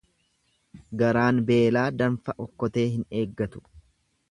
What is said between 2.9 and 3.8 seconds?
hin eeggatu.